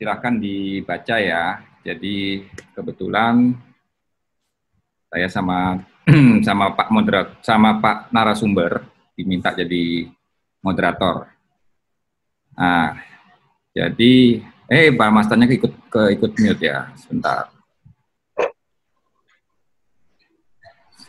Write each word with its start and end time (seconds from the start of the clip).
silahkan 0.00 0.40
dibaca 0.40 1.20
ya. 1.20 1.60
Jadi 1.84 2.48
kebetulan 2.72 3.52
saya 5.12 5.28
sama 5.28 5.84
sama 6.48 6.72
Pak 6.72 6.88
moderator 6.88 7.36
sama 7.44 7.76
Pak 7.76 8.08
narasumber 8.08 8.80
diminta 9.12 9.52
jadi 9.52 10.08
moderator. 10.64 11.28
Nah, 12.56 12.96
jadi 13.76 14.40
eh 14.72 14.88
Pak 14.88 15.10
Masternya 15.12 15.44
ikut 15.52 15.72
ke 15.92 16.02
ikut 16.16 16.32
mute 16.40 16.64
ya, 16.64 16.88
sebentar. 16.96 17.52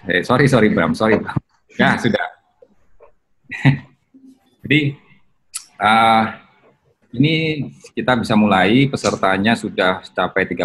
Eh, 0.03 0.25
sorry 0.27 0.51
sorry 0.51 0.67
Bram, 0.67 0.91
sorry 0.91 1.15
Bram. 1.15 1.39
Ya 1.79 1.95
sudah. 1.95 2.27
jadi 4.67 4.95
uh, 5.79 6.23
ini 7.11 7.67
kita 7.91 8.15
bisa 8.15 8.39
mulai 8.39 8.87
pesertanya 8.87 9.55
sudah 9.59 9.99
capai 10.15 10.47
38 10.47 10.63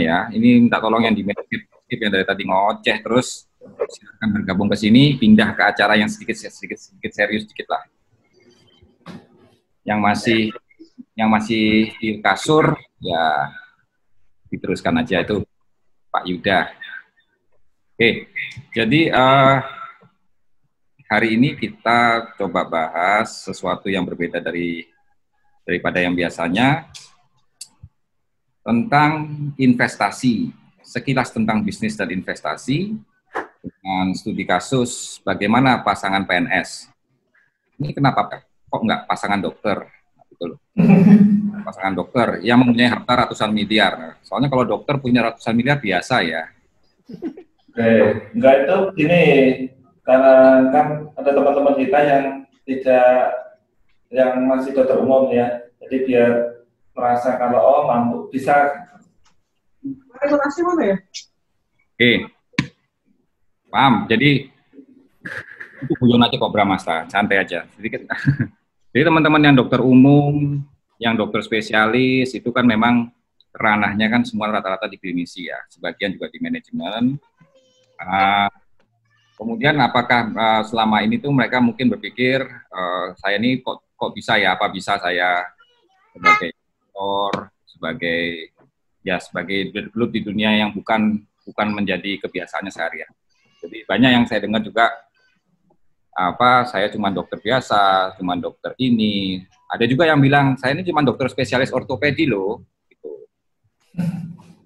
ya. 0.00 0.32
Ini 0.32 0.64
minta 0.64 0.80
tolong 0.80 1.04
yang 1.04 1.12
di 1.12 1.20
skip 1.24 1.98
yang 2.00 2.12
dari 2.12 2.24
tadi 2.24 2.42
ngoceh 2.48 2.98
terus 3.04 3.44
silakan 3.92 4.28
bergabung 4.40 4.68
ke 4.72 4.76
sini, 4.80 5.20
pindah 5.20 5.52
ke 5.52 5.62
acara 5.64 5.96
yang 6.00 6.08
sedikit 6.08 6.36
sedikit 6.36 6.80
sedikit 6.80 7.12
serius 7.12 7.44
sedikit 7.44 7.68
lah. 7.76 7.82
Yang 9.84 10.00
masih 10.00 10.40
yang 11.14 11.28
masih 11.28 11.92
di 12.00 12.18
kasur 12.24 12.74
ya 13.04 13.52
diteruskan 14.48 15.04
aja 15.04 15.20
itu 15.20 15.44
Pak 16.08 16.24
Yuda. 16.24 16.60
Oke, 17.94 18.26
jadi 18.74 19.12
uh, 19.14 19.62
hari 21.06 21.38
ini 21.38 21.54
kita 21.54 22.32
coba 22.34 22.66
bahas 22.66 23.46
sesuatu 23.46 23.86
yang 23.86 24.02
berbeda 24.02 24.42
dari 24.42 24.93
daripada 25.64 25.98
yang 25.98 26.12
biasanya 26.12 26.88
tentang 28.64 29.12
investasi. 29.56 30.52
Sekilas 30.84 31.32
tentang 31.32 31.64
bisnis 31.64 31.96
dan 31.96 32.12
investasi 32.12 32.92
dengan 33.64 34.12
studi 34.12 34.44
kasus 34.44 35.18
bagaimana 35.24 35.80
pasangan 35.80 36.28
PNS. 36.28 36.92
Ini 37.80 37.96
kenapa 37.96 38.28
Pak? 38.28 38.40
Kok 38.68 38.80
enggak 38.84 39.00
pasangan 39.08 39.40
dokter? 39.40 39.88
Betul. 40.28 40.60
pasangan 41.64 41.96
dokter 41.96 42.44
yang 42.44 42.60
mempunyai 42.60 42.92
harta 42.92 43.24
ratusan 43.24 43.48
miliar. 43.48 44.20
Soalnya 44.20 44.52
kalau 44.52 44.68
dokter 44.68 45.00
punya 45.00 45.24
ratusan 45.24 45.56
miliar 45.56 45.80
biasa 45.80 46.20
ya. 46.20 46.44
Oke, 47.74 47.90
enggak 48.36 48.54
itu 48.68 48.76
gini 49.00 49.24
karena 50.04 50.68
kan 50.68 50.86
ada 51.16 51.30
teman-teman 51.32 51.74
kita 51.80 51.98
yang 52.04 52.24
tidak 52.68 53.43
yang 54.14 54.46
masih 54.46 54.70
dokter 54.70 55.02
umum 55.02 55.34
ya. 55.34 55.66
Jadi 55.82 55.96
biar 56.06 56.30
merasa 56.94 57.34
kalau 57.34 57.58
oh 57.58 57.82
mampu 57.90 58.16
bisa. 58.30 58.70
Regulasi 60.22 60.62
mana 60.64 60.82
ya? 60.94 60.96
Oke, 61.98 62.12
paham. 63.68 64.06
Jadi 64.08 64.48
itu 65.84 65.92
guyon 66.00 66.24
aja 66.24 66.38
kok 66.38 66.52
Bramasta, 66.54 67.04
santai 67.10 67.42
aja. 67.42 67.66
Sedikit. 67.76 68.06
Jadi 68.94 69.02
teman-teman 69.02 69.42
yang 69.42 69.54
dokter 69.58 69.82
umum, 69.82 70.62
yang 71.02 71.18
dokter 71.18 71.42
spesialis 71.42 72.32
itu 72.32 72.48
kan 72.54 72.62
memang 72.64 73.10
ranahnya 73.50 74.06
kan 74.06 74.22
semua 74.22 74.48
rata-rata 74.54 74.86
di 74.86 74.96
klinisi 74.96 75.50
ya, 75.50 75.58
sebagian 75.66 76.14
juga 76.14 76.30
di 76.30 76.38
manajemen. 76.38 77.18
Uh, 77.98 78.50
kemudian 79.34 79.76
apakah 79.82 80.30
uh, 80.30 80.62
selama 80.62 81.02
ini 81.02 81.18
tuh 81.18 81.34
mereka 81.34 81.58
mungkin 81.58 81.90
berpikir 81.90 82.42
uh, 82.70 83.14
saya 83.18 83.38
ini 83.38 83.60
kok 83.60 83.82
kok 84.04 84.12
bisa 84.12 84.36
ya, 84.36 84.52
apa 84.52 84.68
bisa 84.68 85.00
saya 85.00 85.48
sebagai 86.12 86.52
dokter, 86.92 87.32
sebagai 87.64 88.20
ya 89.04 89.16
sebagai 89.20 89.72
bergelut 89.72 90.10
di 90.12 90.20
dunia 90.20 90.52
yang 90.52 90.70
bukan 90.76 91.24
bukan 91.44 91.68
menjadi 91.72 92.20
kebiasaannya 92.20 92.72
seharian. 92.72 93.08
Jadi 93.64 93.84
banyak 93.88 94.10
yang 94.12 94.24
saya 94.28 94.44
dengar 94.44 94.60
juga 94.60 94.92
apa 96.14 96.68
saya 96.68 96.92
cuma 96.92 97.08
dokter 97.08 97.40
biasa, 97.40 98.14
cuma 98.20 98.36
dokter 98.36 98.76
ini. 98.76 99.42
Ada 99.72 99.88
juga 99.88 100.04
yang 100.04 100.20
bilang 100.20 100.54
saya 100.60 100.76
ini 100.76 100.84
cuma 100.84 101.00
dokter 101.00 101.26
spesialis 101.32 101.72
ortopedi 101.72 102.28
loh. 102.28 102.60
Gitu. 102.86 103.12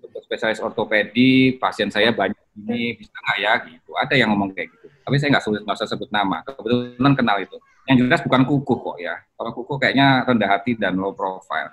Dokter 0.03 0.22
spesialis 0.27 0.60
ortopedi, 0.60 1.56
pasien 1.56 1.88
saya 1.88 2.10
banyak 2.10 2.38
ini 2.59 2.98
bisa 2.98 3.15
nggak 3.15 3.38
ya? 3.38 3.53
Gitu. 3.65 3.91
Ada 3.94 4.15
yang 4.19 4.34
ngomong 4.34 4.50
kayak 4.53 4.69
gitu. 4.77 4.87
Tapi 4.91 5.15
saya 5.16 5.38
nggak 5.38 5.65
nggak 5.65 5.77
usah 5.78 5.88
sebut 5.88 6.10
nama. 6.12 6.44
Kebetulan 6.44 7.15
kenal 7.16 7.38
itu. 7.41 7.56
Yang 7.88 7.97
jelas 8.04 8.21
bukan 8.21 8.44
kuku 8.44 8.75
kok 8.76 8.97
ya. 9.00 9.16
Kalau 9.32 9.50
kuku 9.56 9.81
kayaknya 9.81 10.28
rendah 10.28 10.49
hati 10.53 10.76
dan 10.76 11.00
low 11.00 11.16
profile. 11.16 11.72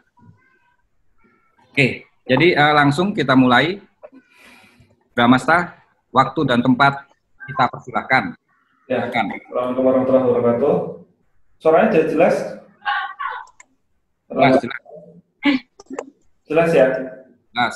Oke, 1.75 2.07
jadi 2.23 2.55
uh, 2.55 2.73
langsung 2.73 3.11
kita 3.11 3.35
mulai. 3.35 3.83
Bramasta, 5.15 5.79
waktu 6.11 6.43
dan 6.43 6.59
tempat 6.59 7.07
kita 7.47 7.71
persilahkan. 7.71 8.35
Ya, 8.91 9.07
Assalamualaikum 9.07 9.83
warahmatullahi 9.87 10.25
wabarakatuh. 10.27 10.75
Suaranya 11.59 12.03
jelas? 12.03 12.35
Jelas, 14.27 14.53
jelas. 14.59 14.81
Jelas 16.45 16.69
ya? 16.75 16.87
Jelas. 17.55 17.75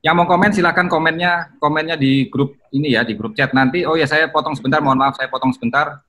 Yang 0.00 0.14
mau 0.16 0.26
komen 0.30 0.54
silakan 0.54 0.86
komennya 0.88 1.52
komennya 1.60 1.98
di 1.98 2.30
grup 2.32 2.56
ini 2.72 2.94
ya 2.94 3.02
di 3.02 3.18
grup 3.18 3.34
chat 3.34 3.52
nanti. 3.52 3.82
Oh 3.84 3.98
ya 3.98 4.06
saya 4.06 4.30
potong 4.30 4.54
sebentar, 4.54 4.78
mohon 4.80 4.96
maaf 4.96 5.18
saya 5.18 5.26
potong 5.26 5.52
sebentar. 5.52 6.00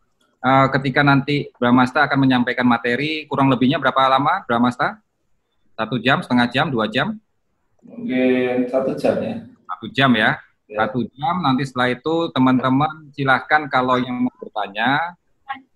Uh, 0.41 0.67
ketika 0.73 1.05
nanti 1.05 1.53
Bramasta 1.61 2.09
akan 2.09 2.25
menyampaikan 2.25 2.65
materi, 2.65 3.29
kurang 3.29 3.53
lebihnya 3.53 3.77
berapa 3.77 4.09
lama 4.09 4.41
Bramasta? 4.49 4.97
Satu 5.77 6.01
jam, 6.01 6.25
setengah 6.25 6.49
jam, 6.49 6.65
dua 6.73 6.89
jam? 6.89 7.13
Mungkin 7.85 8.65
satu 8.65 8.97
jam 8.97 9.21
ya. 9.21 9.35
Satu 9.69 9.85
jam 9.93 10.11
ya. 10.17 10.41
Ya. 10.65 10.87
satu 10.87 11.05
jam. 11.13 11.35
Nanti 11.45 11.67
setelah 11.67 11.93
itu 11.93 12.15
teman-teman 12.33 13.13
silahkan 13.13 13.69
kalau 13.69 14.01
yang 14.01 14.17
mau 14.17 14.33
bertanya 14.39 15.13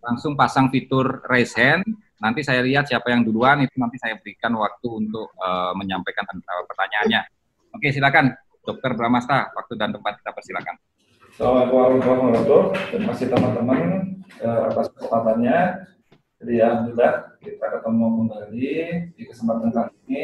langsung 0.01 0.33
pasang 0.33 0.73
fitur 0.73 1.21
raise 1.29 1.53
hand. 1.53 1.85
Nanti 2.17 2.41
saya 2.41 2.63
lihat 2.63 2.87
siapa 2.89 3.11
yang 3.11 3.21
duluan 3.21 3.61
itu 3.61 3.75
nanti 3.75 3.99
saya 4.01 4.17
berikan 4.17 4.55
waktu 4.55 4.87
untuk 4.87 5.35
uh, 5.35 5.75
menyampaikan 5.77 6.25
pertanyaannya. 6.65 7.21
Oke, 7.75 7.91
silakan 7.91 8.33
Dokter 8.65 8.97
Bramasta, 8.97 9.53
waktu 9.53 9.77
dan 9.77 9.93
tempat 9.93 10.17
kita 10.23 10.31
persilakan. 10.33 10.75
Assalamualaikum 11.35 11.75
warahmatullahi 11.75 12.19
wabarakatuh. 12.31 12.63
Terima 12.95 13.07
kasih 13.11 13.27
teman-teman 13.27 13.79
uh, 14.39 14.71
atas 14.71 14.87
kesempatannya. 14.95 15.57
Jadi 16.39 16.53
alhamdulillah 16.63 17.13
kita 17.43 17.65
ketemu 17.75 18.05
kembali 18.07 18.71
di 19.19 19.23
kesempatan 19.27 19.69
kali 19.75 19.91
ini. 20.07 20.23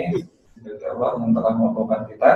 Juga 0.56 0.88
Allah 0.96 1.10
yang 1.20 1.36
telah 1.36 1.54
membawakan 1.60 2.02
kita 2.08 2.32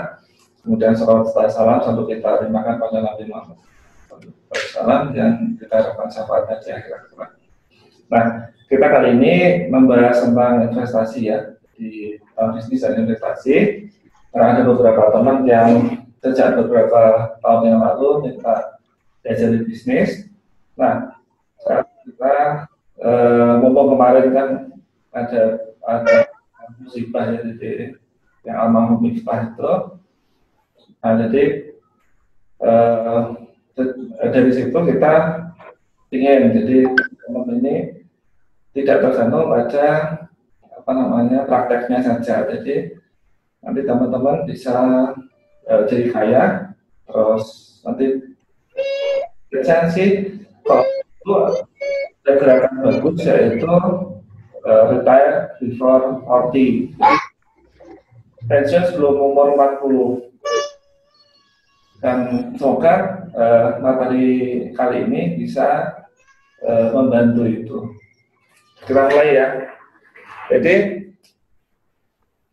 Kemudian 0.60 0.92
salawat 0.92 1.32
setelah 1.32 1.48
salam 1.56 1.78
selalu 1.88 2.20
kita 2.20 2.30
terima 2.36 2.68
pada 2.68 3.00
Nabi 3.00 3.24
Muhammad 3.32 3.64
salam 4.76 5.02
yang 5.16 5.56
kita 5.56 5.72
harapkan 5.72 6.12
syafaatnya 6.12 6.60
di 6.60 6.70
akhirat. 6.76 7.02
Nah, 8.12 8.24
kita 8.68 8.86
kali 8.92 9.08
ini 9.16 9.36
membahas 9.72 10.20
tentang 10.20 10.68
investasi 10.68 11.32
ya 11.32 11.56
di 11.80 12.20
tahun 12.36 12.60
bisnis 12.60 12.84
dan 12.84 13.00
investasi. 13.08 13.88
Karena 14.36 14.60
ada 14.60 14.68
beberapa 14.68 15.16
teman 15.16 15.48
yang 15.48 16.04
sejak 16.24 16.60
beberapa 16.60 17.36
tahun 17.40 17.62
yang 17.74 17.80
lalu 17.82 18.32
kita 18.32 18.80
diajari 19.26 19.60
bisnis. 19.66 20.30
Nah, 20.76 21.18
saat 21.64 21.88
kita 22.04 22.68
e, 23.00 23.12
mumpung 23.64 23.96
kemarin 23.96 24.28
kan 24.36 24.50
ada 25.16 25.42
ada 25.86 26.16
musibah 26.82 27.30
ya 27.32 27.40
di 27.46 27.96
yang 28.46 28.58
almarhum 28.70 29.02
itu 29.10 29.26
Nah, 31.06 31.14
jadi 31.22 31.44
uh, 32.66 33.38
dari 34.34 34.52
situ 34.54 34.74
kita 34.74 35.14
ingin 36.10 36.50
jadi 36.50 36.78
teman 37.22 37.62
ini 37.62 37.76
tidak 38.74 39.06
tergantung 39.06 39.54
pada 39.54 39.88
apa 40.74 40.92
namanya 40.98 41.46
prakteknya 41.46 42.02
saja. 42.02 42.50
Jadi 42.50 42.98
nanti 43.62 43.82
teman-teman 43.86 44.50
bisa 44.50 44.74
uh, 45.70 45.82
jadi 45.90 46.06
kaya, 46.14 46.44
terus 47.06 47.46
nanti 47.86 48.36
sih 49.94 50.10
kalau 50.66 50.84
itu 50.84 51.34
ada 52.26 52.32
gerakan 52.42 52.74
bagus 52.84 53.18
yaitu 53.24 53.70
uh, 54.66 54.84
retire 54.92 55.56
before 55.62 56.26
40. 56.26 56.98
Pensiun 58.46 58.84
sebelum 58.94 59.34
umur 59.34 59.58
40 59.58 60.26
dan 62.06 62.18
semoga 62.54 63.26
uh, 63.34 63.82
materi 63.82 64.70
kali 64.78 65.10
ini 65.10 65.42
bisa 65.42 65.98
uh, 66.62 66.94
membantu 66.94 67.50
itu. 67.50 67.78
Kita 68.86 69.10
mulai 69.10 69.34
ya. 69.34 69.48
Jadi 70.54 70.76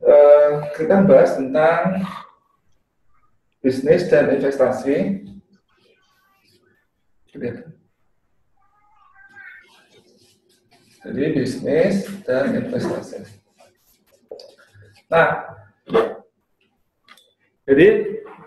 uh, 0.01 0.51
kita 0.73 1.05
bahas 1.05 1.37
tentang 1.37 2.01
bisnis 3.63 4.11
dan 4.11 4.35
investasi. 4.35 5.23
Jadi 11.03 11.25
bisnis 11.35 11.95
dan 12.27 12.53
investasi. 12.59 13.25
Nah, 15.09 15.53
Jadi 17.63 17.87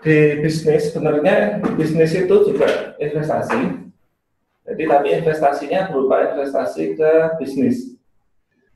di 0.04 0.16
bisnis 0.44 0.92
sebenarnya 0.92 1.64
bisnis 1.74 2.12
itu 2.12 2.52
juga 2.52 2.94
investasi. 3.00 3.90
Jadi 4.68 4.82
tapi 4.84 5.08
investasinya 5.16 5.88
berupa 5.88 6.36
investasi 6.36 7.00
ke 7.00 7.12
bisnis. 7.40 7.96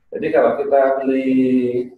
Jadi 0.09 0.27
kalau 0.33 0.57
kita 0.57 0.81
beli 0.97 1.93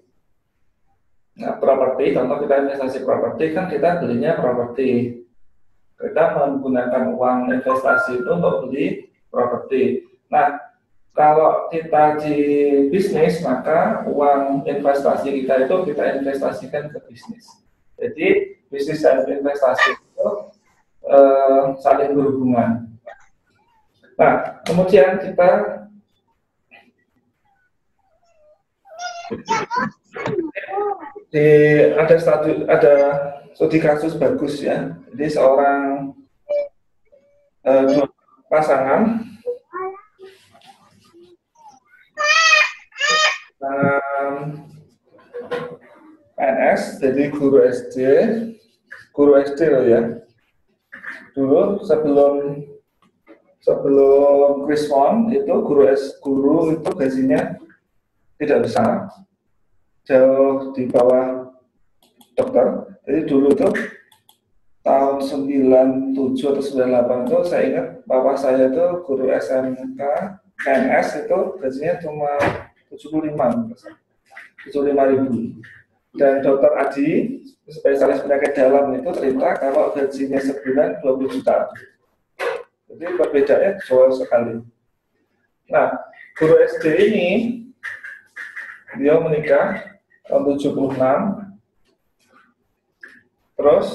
nah, 1.39 1.57
properti, 1.57 2.13
contoh 2.13 2.37
kita 2.45 2.55
investasi 2.65 2.99
properti 3.01 3.43
kan 3.53 3.65
kita 3.69 4.01
belinya 4.01 4.37
properti. 4.37 5.21
Kita 5.97 6.35
menggunakan 6.35 7.15
uang 7.15 7.53
investasi 7.53 8.19
itu 8.19 8.29
untuk 8.29 8.67
beli 8.67 9.07
properti. 9.31 10.03
Nah, 10.27 10.59
kalau 11.13 11.69
kita 11.69 12.17
di 12.25 12.37
bisnis 12.89 13.39
maka 13.45 14.03
uang 14.09 14.65
investasi 14.65 15.29
kita 15.41 15.69
itu 15.69 15.75
kita 15.93 16.17
investasikan 16.19 16.89
ke 16.89 16.99
bisnis. 17.07 17.45
Jadi 18.01 18.57
bisnis 18.67 19.05
dan 19.05 19.21
investasi 19.21 19.93
itu 19.93 20.29
uh, 21.05 21.77
saling 21.79 22.17
berhubungan. 22.17 22.89
Nah, 24.17 24.61
kemudian 24.65 25.21
kita 25.21 25.49
di 31.33 31.47
ada 31.97 32.15
studi 32.21 32.51
ada 32.69 32.95
studi 33.57 33.81
kasus 33.81 34.13
bagus 34.13 34.61
ya. 34.61 34.93
Jadi 35.09 35.33
seorang 35.33 36.13
uh, 37.65 38.05
pasangan 38.53 39.25
um, 43.57 44.35
PNS, 46.37 47.01
jadi 47.01 47.23
guru 47.33 47.65
SD, 47.65 47.97
guru 49.09 49.41
SD 49.41 49.59
loh 49.73 49.85
ya. 49.89 50.01
Dulu 51.33 51.81
sebelum 51.81 52.61
sebelum 53.63 54.67
Krismon 54.69 55.33
itu 55.33 55.53
guru 55.65 55.89
S 55.89 56.19
guru 56.21 56.77
itu 56.77 56.89
gajinya 56.93 57.57
tidak 58.37 58.69
besar, 58.69 59.09
jauh 60.03 60.75
di 60.75 60.83
bawah 60.91 61.51
dokter. 62.35 62.99
Jadi 63.07 63.19
dulu 63.27 63.47
itu 63.55 63.67
tahun 64.83 65.15
97 65.23 66.43
atau 66.43 66.63
98 66.63 67.27
itu 67.27 67.37
saya 67.47 67.63
ingat 67.71 67.87
bahwa 68.03 68.35
saya 68.35 68.67
itu 68.67 68.85
guru 69.07 69.31
SMK 69.31 70.01
PNS 70.59 71.07
itu 71.23 71.39
gajinya 71.59 71.93
cuma 72.03 72.31
75 72.91 73.31
75 74.69 75.11
ribu. 75.11 75.59
Dan 76.13 76.45
dokter 76.45 76.71
Adi 76.77 77.09
spesialis 77.65 78.21
penyakit 78.21 78.53
dalam 78.53 78.93
itu 78.93 79.09
cerita 79.17 79.49
kalau 79.57 79.95
gajinya 79.95 80.37
sebulan 80.37 81.01
20 81.01 81.33
juta. 81.39 81.71
Jadi 82.91 83.05
perbedaannya 83.17 83.71
jauh 83.87 84.11
sekali. 84.13 84.61
Nah 85.71 85.89
guru 86.37 86.59
SD 86.59 86.85
ini 87.09 87.29
dia 88.99 89.17
menikah 89.17 89.92
tahun 90.27 90.55
76 90.55 90.95
terus 93.59 93.87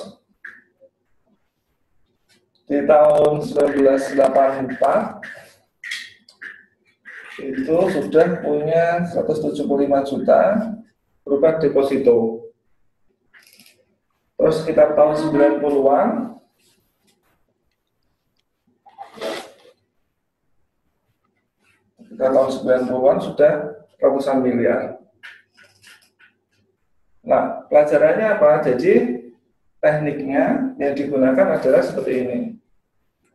di 2.68 2.84
tahun 2.84 3.40
1984 3.48 5.24
itu 7.38 7.76
sudah 7.94 8.26
punya 8.42 9.08
175 9.08 9.62
juta 10.10 10.40
berupa 11.22 11.56
deposito. 11.56 12.50
Terus 14.36 14.54
sekitar 14.62 14.98
tahun 14.98 15.14
90-an 15.32 16.08
kita 22.08 22.26
tahun 22.34 22.50
90-an 22.50 23.18
sudah 23.22 23.52
ratusan 24.02 24.36
miliar. 24.42 24.98
Nah, 27.28 27.68
pelajarannya 27.68 28.40
apa? 28.40 28.64
Jadi 28.64 29.20
tekniknya 29.84 30.72
yang 30.80 30.96
digunakan 30.96 31.60
adalah 31.60 31.84
seperti 31.84 32.12
ini. 32.24 32.38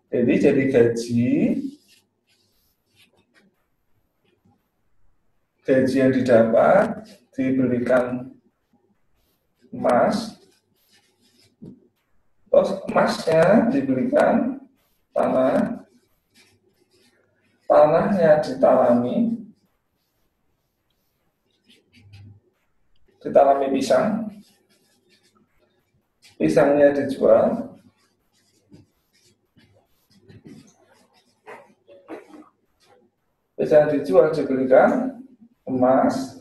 Jadi 0.10 0.34
jadi 0.42 0.63
gaji 0.69 1.30
gaji 5.63 5.95
yang 5.95 6.12
didapat 6.12 7.07
diberikan 7.34 8.36
emas, 9.72 10.38
terus 12.51 12.69
emasnya 12.92 13.72
diberikan 13.72 14.60
tanah, 15.16 15.88
tanahnya 17.66 18.44
ditanami, 18.44 19.43
ditanami 23.24 23.72
pisang, 23.72 24.28
pisangnya 26.36 26.92
dijual, 26.92 27.72
pisang 33.56 33.88
dijual 33.96 34.28
diberikan 34.36 35.24
emas, 35.64 36.36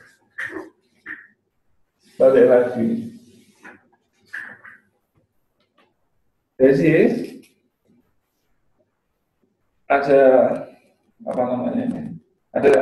balik 2.18 2.50
lagi. 2.50 3.14
Jadi 6.58 6.94
ada 9.90 10.22
apa 11.26 11.42
namanya 11.42 11.82
ini? 11.90 12.02
Ada 12.54 12.72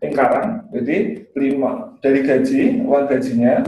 lingkaran. 0.00 0.55
Jadi 0.74 1.26
lima 1.36 1.94
dari 2.02 2.20
gaji 2.26 2.82
uang 2.82 3.04
gajinya 3.06 3.62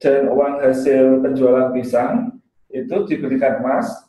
dan 0.00 0.28
uang 0.32 0.64
hasil 0.64 1.20
penjualan 1.24 1.72
pisang 1.76 2.40
itu 2.72 2.96
diberikan 3.08 3.60
emas. 3.60 4.08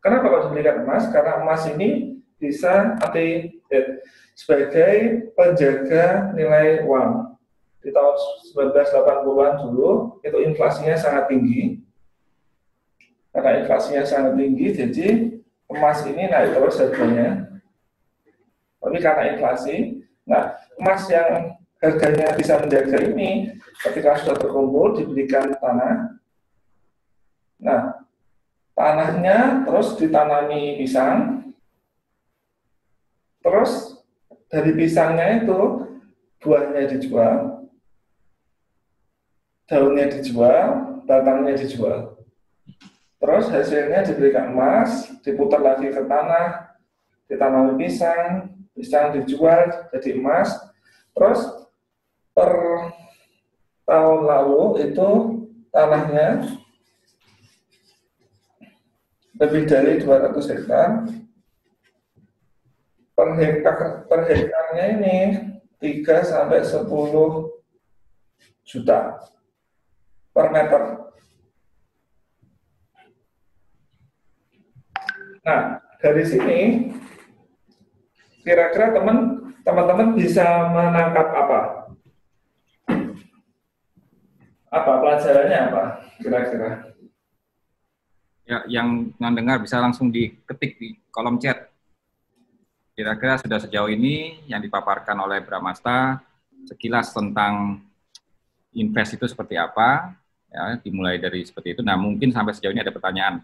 Kenapa 0.00 0.28
kok 0.28 0.42
diberikan 0.52 0.84
emas? 0.84 1.08
Karena 1.08 1.40
emas 1.44 1.64
ini 1.68 2.20
bisa 2.36 2.96
nanti 3.00 3.56
eh, 3.72 4.04
sebagai 4.36 5.28
penjaga 5.38 6.34
nilai 6.34 6.84
uang. 6.84 7.36
Di 7.84 7.92
tahun 7.92 8.16
1980-an 8.56 9.52
dulu, 9.68 10.16
itu 10.24 10.38
inflasinya 10.40 10.96
sangat 10.96 11.28
tinggi. 11.28 11.84
Karena 13.28 13.60
inflasinya 13.60 14.08
sangat 14.08 14.40
tinggi, 14.40 14.72
jadi 14.72 15.06
emas 15.68 16.00
ini 16.08 16.32
naik 16.32 16.56
terus 16.56 16.80
harganya. 16.80 17.60
Tapi 18.80 18.96
karena 19.04 19.36
inflasi, 19.36 19.93
nah 20.24 20.56
emas 20.80 21.04
yang 21.12 21.54
harganya 21.84 22.32
bisa 22.32 22.56
menjaga 22.56 22.96
ini, 23.04 23.60
ketika 23.84 24.16
sudah 24.24 24.36
terkumpul, 24.40 24.96
diberikan 24.96 25.52
tanah. 25.60 26.16
Nah, 27.60 28.08
tanahnya 28.72 29.68
terus 29.68 30.00
ditanami 30.00 30.80
pisang, 30.80 31.52
terus 33.44 34.00
dari 34.48 34.72
pisangnya 34.72 35.44
itu 35.44 35.60
buahnya 36.40 36.88
dijual, 36.96 37.68
daunnya 39.68 40.08
dijual, 40.08 40.68
batangnya 41.04 41.54
dijual. 41.60 42.16
Terus 43.20 43.48
hasilnya 43.48 44.04
diberikan 44.04 44.52
emas, 44.52 45.08
diputar 45.24 45.60
lagi 45.60 45.88
ke 45.88 46.04
tanah, 46.04 46.76
ditanami 47.24 47.72
pisang, 47.80 48.52
pisang 48.74 49.14
dijual 49.14 49.88
jadi 49.94 50.18
emas. 50.18 50.50
Terus 51.14 51.40
per 52.34 52.52
tahun 53.86 54.20
lalu 54.26 54.62
itu 54.90 55.10
tanahnya 55.70 56.58
lebih 59.38 59.62
dari 59.66 59.98
200 60.02 60.50
hektar 60.50 60.88
per 63.14 63.28
hektar 63.38 63.78
per 64.10 64.20
hektarnya 64.26 64.84
ini 64.98 65.18
3 65.78 66.22
sampai 66.22 66.62
10 66.66 66.86
juta 68.64 68.98
per 70.34 70.46
meter. 70.50 70.82
Nah, 75.44 75.76
dari 76.00 76.24
sini 76.24 76.58
kira-kira 78.44 78.92
teman 78.92 79.16
teman-teman 79.64 80.08
bisa 80.12 80.44
menangkap 80.70 81.28
apa? 81.32 81.60
Apa 84.68 84.92
pelajarannya 85.00 85.58
apa 85.72 85.82
kira-kira? 86.20 86.70
Ya, 88.44 88.60
yang 88.68 89.16
mendengar 89.16 89.56
bisa 89.64 89.80
langsung 89.80 90.12
diketik 90.12 90.76
di 90.76 91.00
kolom 91.08 91.40
chat. 91.40 91.72
Kira-kira 92.92 93.40
sudah 93.40 93.58
sejauh 93.58 93.88
ini 93.88 94.44
yang 94.46 94.60
dipaparkan 94.60 95.16
oleh 95.18 95.40
Bramasta 95.40 96.20
sekilas 96.68 97.10
tentang 97.16 97.80
invest 98.76 99.16
itu 99.16 99.26
seperti 99.26 99.56
apa, 99.56 100.12
ya, 100.52 100.76
dimulai 100.78 101.16
dari 101.16 101.42
seperti 101.42 101.74
itu. 101.74 101.82
Nah, 101.82 101.96
mungkin 101.96 102.30
sampai 102.30 102.52
sejauh 102.52 102.70
ini 102.70 102.84
ada 102.84 102.94
pertanyaan. 102.94 103.42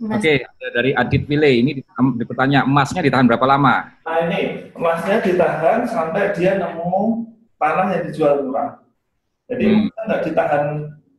Oke, 0.00 0.16
okay, 0.16 0.36
dari 0.72 0.96
Adit 0.96 1.28
Wile 1.28 1.60
ini 1.60 1.76
dipertanya 2.16 2.64
emasnya 2.64 3.04
ditahan 3.04 3.28
berapa 3.28 3.44
lama? 3.44 4.00
Nah 4.00 4.16
ini 4.24 4.72
emasnya 4.72 5.20
ditahan 5.20 5.84
sampai 5.84 6.32
dia 6.32 6.56
nemu 6.56 7.28
tanah 7.60 7.86
yang 7.92 8.02
dijual 8.08 8.48
murah. 8.48 8.80
Jadi 9.52 9.68
hmm. 9.68 9.92
nggak 9.92 10.20
ditahan 10.24 10.64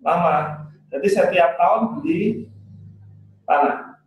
lama. 0.02 0.66
Jadi 0.90 1.08
setiap 1.14 1.62
tahun 1.62 2.02
beli 2.02 2.50
tanah. 3.46 4.02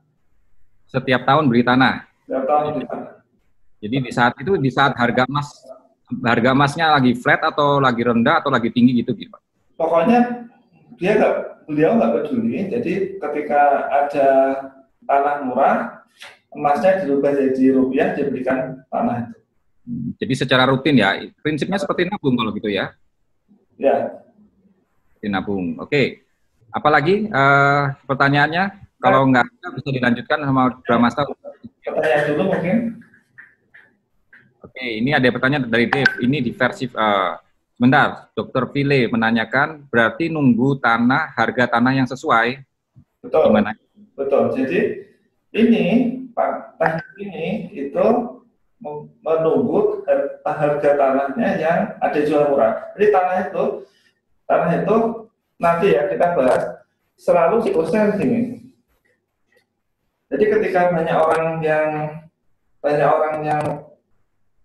Setiap 0.91 1.23
tahun 1.23 1.45
beli 1.47 1.63
tanah. 1.63 1.95
Setiap 2.27 2.43
tahun 2.43 2.67
beli 2.75 2.87
tanah. 2.91 3.13
Jadi 3.79 3.97
di 4.03 4.11
saat 4.11 4.35
itu 4.43 4.59
di 4.59 4.71
saat 4.75 4.99
harga 4.99 5.23
emas 5.31 5.55
harga 6.27 6.51
emasnya 6.51 6.99
lagi 6.99 7.15
flat 7.15 7.47
atau 7.47 7.79
lagi 7.79 8.03
rendah 8.03 8.43
atau 8.43 8.51
lagi 8.51 8.75
tinggi 8.75 9.07
gitu 9.07 9.15
gitu. 9.15 9.39
Pokoknya 9.79 10.51
dia 10.99 11.15
nggak 11.15 11.54
beliau 11.67 11.97
nggak 11.99 12.13
peduli. 12.21 12.69
Jadi 12.71 12.93
ketika 13.21 13.89
ada 13.91 14.29
tanah 15.05 15.37
murah, 15.45 16.07
emasnya 16.55 17.05
dirubah 17.05 17.33
jadi 17.35 17.65
rupiah, 17.77 18.15
diberikan 18.17 18.85
tanah 18.89 19.29
itu. 19.29 19.39
Jadi 20.17 20.35
secara 20.39 20.65
rutin 20.65 20.97
ya, 20.97 21.13
prinsipnya 21.45 21.77
seperti 21.77 22.09
nabung 22.09 22.41
kalau 22.41 22.57
gitu 22.57 22.73
ya? 22.73 22.97
Ya. 23.77 24.25
Seperti 25.13 25.27
nabung. 25.29 25.77
Oke. 25.77 26.25
Apalagi 26.73 27.29
uh, 27.29 27.93
pertanyaannya? 28.09 28.85
Kalau 29.05 29.29
nggak 29.29 29.45
bisa 29.77 29.91
dilanjutkan 29.93 30.41
sama 30.49 30.81
Bramasta. 30.81 31.29
Pertanyaan 31.85 32.25
dulu 32.33 32.43
mungkin. 32.57 33.05
Oke, 34.65 34.85
ini 34.97 35.13
ada 35.13 35.29
pertanyaan 35.29 35.69
dari 35.69 35.93
Dave. 35.93 36.25
Ini 36.25 36.41
di 36.41 36.57
versi 36.57 36.89
uh, 36.89 37.37
Sebentar, 37.75 38.31
Dokter 38.39 38.71
Vile 38.71 39.11
menanyakan, 39.11 39.91
berarti 39.91 40.31
nunggu 40.31 40.79
tanah, 40.79 41.35
harga 41.35 41.75
tanah 41.75 41.93
yang 41.93 42.07
sesuai. 42.07 42.63
Betul. 43.19 43.51
Gimana? 43.51 43.75
Betul. 44.15 44.55
Jadi 44.55 44.79
ini 45.51 45.85
Pak 46.35 46.79
teknik 46.79 47.11
ini 47.19 47.47
itu 47.75 48.07
menunggu 49.23 50.07
harga 50.47 50.91
tanahnya 50.95 51.49
yang 51.59 51.79
ada 51.99 52.21
jual 52.23 52.51
murah. 52.55 52.95
Jadi 52.95 53.07
tanah 53.11 53.37
itu 53.51 53.65
tanah 54.47 54.71
itu 54.83 54.97
nanti 55.59 55.87
ya 55.99 56.07
kita 56.11 56.27
bahas 56.39 56.63
selalu 57.19 57.63
siklusnya 57.65 58.15
sini. 58.19 58.71
Jadi 60.31 60.45
ketika 60.51 60.91
banyak 60.91 61.17
orang 61.17 61.63
yang 61.63 61.91
banyak 62.83 63.09
orang 63.09 63.37
yang 63.47 63.65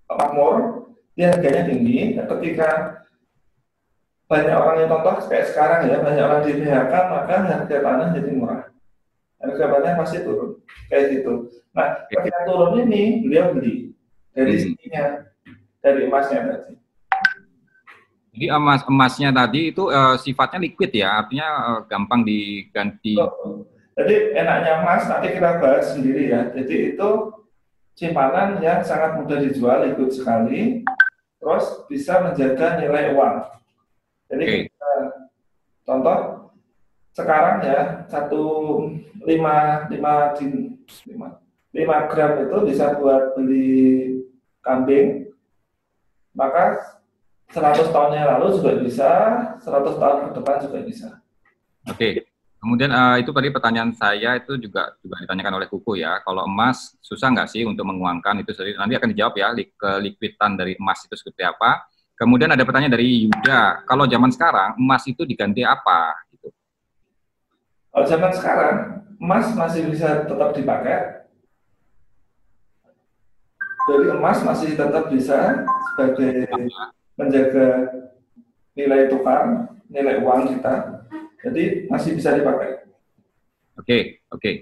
makmur, 0.10 0.89
dia 1.20 1.36
harganya 1.36 1.68
tinggi. 1.68 2.16
Ketika 2.16 2.70
banyak 4.32 4.56
orang 4.56 4.78
yang 4.80 4.90
contoh 4.96 5.28
kayak 5.28 5.52
sekarang 5.52 5.92
ya 5.92 6.00
banyak 6.00 6.24
orang 6.24 6.42
di 6.48 6.54
PHK 6.64 6.94
maka 7.12 7.36
harga 7.44 7.78
tanah 7.84 8.08
jadi 8.16 8.32
murah. 8.32 8.64
Harga 9.44 9.66
tanah 9.68 9.92
pasti 10.00 10.24
turun 10.24 10.64
kayak 10.88 11.20
gitu. 11.20 11.52
Nah 11.76 12.08
ketika 12.08 12.48
turun 12.48 12.88
ini 12.88 13.20
beliau 13.28 13.52
beli 13.52 13.92
dari 14.32 14.56
hmm. 14.56 14.64
sininya 14.64 15.04
dari 15.84 16.00
emasnya 16.08 16.40
tadi. 16.48 16.74
Jadi 18.40 18.46
emas 18.56 18.88
emasnya 18.88 19.30
tadi 19.36 19.76
itu 19.76 19.92
uh, 19.92 20.16
sifatnya 20.16 20.64
liquid 20.64 20.96
ya 20.96 21.20
artinya 21.20 21.48
uh, 21.76 21.80
gampang 21.92 22.24
diganti. 22.24 23.20
Oh, 23.20 23.68
jadi 24.00 24.40
enaknya 24.40 24.80
emas 24.80 25.04
nanti 25.12 25.36
kita 25.36 25.60
bahas 25.60 25.92
sendiri 25.92 26.32
ya. 26.32 26.48
Jadi 26.56 26.96
itu 26.96 27.10
simpanan 28.00 28.64
yang 28.64 28.80
sangat 28.80 29.20
mudah 29.20 29.44
dijual 29.44 29.84
liquid 29.84 30.16
sekali 30.16 30.88
terus 31.40 31.66
bisa 31.88 32.20
menjaga 32.20 32.78
nilai 32.78 33.16
uang 33.16 33.36
jadi 34.30 34.44
okay. 34.46 34.60
kita, 34.70 34.94
contoh 35.88 36.18
sekarang 37.16 37.66
ya 37.66 37.82
satu 38.06 38.44
lima 39.26 39.90
lima 39.90 40.38
lima 41.10 41.28
lima 41.74 41.98
gram 42.08 42.32
itu 42.46 42.58
bisa 42.70 42.94
buat 43.00 43.34
beli 43.34 44.22
kambing 44.62 45.34
maka 46.38 46.78
100 47.50 47.90
tahun 47.90 48.14
yang 48.14 48.28
lalu 48.38 48.62
juga 48.62 48.72
bisa 48.78 49.10
100 49.58 49.98
tahun 49.98 50.18
ke 50.22 50.30
depan 50.38 50.56
juga 50.62 50.80
bisa 50.86 51.10
oke 51.90 51.98
okay. 51.98 52.29
Kemudian 52.60 52.92
uh, 52.92 53.16
itu 53.16 53.32
tadi 53.32 53.48
pertanyaan 53.50 53.92
saya 53.96 54.36
itu 54.36 54.60
juga 54.60 54.94
juga 55.00 55.16
ditanyakan 55.24 55.64
oleh 55.64 55.68
kuku 55.72 56.04
ya 56.04 56.20
kalau 56.28 56.44
emas 56.44 57.00
susah 57.00 57.32
nggak 57.32 57.48
sih 57.48 57.64
untuk 57.64 57.88
menguangkan 57.88 58.44
itu 58.44 58.52
nanti 58.76 58.94
akan 59.00 59.10
dijawab 59.16 59.34
ya 59.40 59.48
kelikuiditan 59.56 60.60
dari 60.60 60.76
emas 60.76 61.08
itu 61.08 61.16
seperti 61.16 61.48
apa 61.48 61.88
Kemudian 62.20 62.52
ada 62.52 62.68
pertanyaan 62.68 63.00
dari 63.00 63.32
Yuda, 63.32 63.88
kalau 63.88 64.04
zaman 64.04 64.28
sekarang 64.28 64.76
emas 64.76 65.08
itu 65.08 65.24
diganti 65.24 65.64
apa? 65.64 66.20
Gitu. 66.36 66.52
Kalau 67.96 68.06
zaman 68.12 68.32
sekarang 68.36 68.76
emas 69.16 69.48
masih 69.56 69.88
bisa 69.88 70.28
tetap 70.28 70.52
dipakai. 70.52 71.24
Jadi 73.88 74.06
emas 74.12 74.44
masih 74.44 74.76
tetap 74.76 75.08
bisa 75.08 75.64
sebagai 75.96 76.52
menjaga 77.16 77.68
nilai 78.76 79.08
tukar, 79.08 79.72
nilai 79.88 80.20
uang 80.20 80.60
kita. 80.60 81.08
Jadi 81.40 81.88
masih 81.88 82.12
bisa 82.20 82.36
dipakai. 82.36 82.84
Oke, 83.80 83.88
okay, 83.88 84.02
oke. 84.32 84.42
Okay. 84.44 84.56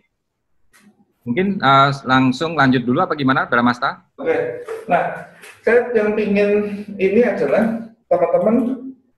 Mungkin 1.28 1.60
uh, 1.60 1.92
langsung 2.08 2.56
lanjut 2.56 2.88
dulu 2.88 3.04
apa 3.04 3.18
gimana, 3.18 3.50
Bramasta? 3.50 4.08
Oke. 4.16 4.64
Nah, 4.88 5.28
saya 5.66 5.92
yang 5.92 6.16
ingin 6.16 6.86
ini 6.96 7.20
adalah 7.28 7.92
teman-teman 8.08 8.56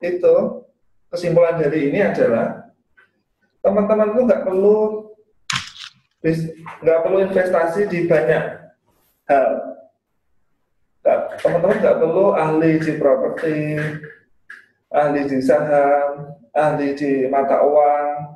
itu 0.02 0.36
kesimpulan 1.14 1.62
dari 1.62 1.94
ini 1.94 2.02
adalah 2.02 2.74
teman-teman 3.62 4.10
itu 4.16 4.22
nggak 4.26 4.44
perlu 4.48 4.78
nggak 6.82 7.00
perlu 7.06 7.18
investasi 7.30 7.86
di 7.86 8.10
banyak 8.10 8.44
hal. 9.30 9.50
Teman-teman 11.46 11.78
nggak 11.78 12.00
perlu 12.02 12.26
ahli 12.34 12.72
di 12.82 12.94
properti, 12.98 13.58
ahli 14.90 15.22
di 15.30 15.40
saham, 15.46 16.34
ahli 16.60 16.92
di 17.00 17.24
mata 17.32 17.64
uang, 17.64 18.36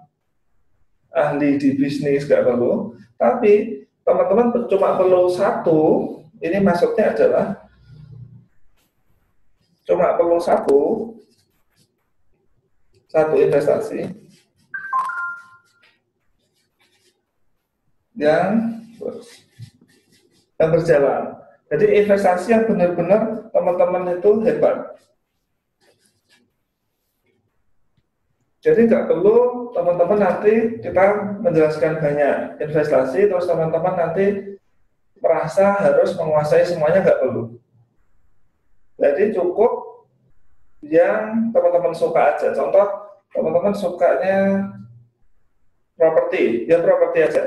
ahli 1.12 1.60
di 1.60 1.76
bisnis 1.76 2.24
nggak 2.24 2.48
perlu 2.48 2.96
tapi 3.20 3.84
teman-teman 4.04 4.68
cuma 4.68 5.00
perlu 5.00 5.32
satu, 5.32 5.82
ini 6.44 6.60
maksudnya 6.60 7.16
adalah 7.16 7.48
cuma 9.88 10.16
perlu 10.20 10.40
satu, 10.44 10.80
satu 13.08 13.36
investasi 13.40 14.12
yang 18.20 18.80
yang 20.60 20.70
berjalan. 20.72 21.40
Jadi 21.72 21.86
investasi 22.06 22.48
yang 22.54 22.64
benar-benar 22.70 23.50
teman-teman 23.50 24.20
itu 24.20 24.32
hebat. 24.46 25.00
Jadi 28.64 28.88
nggak 28.88 29.12
perlu 29.12 29.68
teman-teman 29.76 30.20
nanti 30.24 30.80
kita 30.80 31.36
menjelaskan 31.44 32.00
banyak 32.00 32.64
investasi, 32.64 33.28
terus 33.28 33.44
teman-teman 33.44 33.92
nanti 34.00 34.56
merasa 35.20 35.76
harus 35.84 36.16
menguasai 36.16 36.64
semuanya 36.64 37.04
nggak 37.04 37.20
perlu. 37.20 37.60
Jadi 38.96 39.36
cukup 39.36 40.08
yang 40.80 41.52
teman-teman 41.52 41.92
suka 41.92 42.36
aja. 42.40 42.56
Contoh, 42.56 42.88
teman-teman 43.36 43.76
sukanya 43.76 44.40
properti, 46.00 46.64
ya 46.64 46.80
properti 46.80 47.20
aja. 47.20 47.44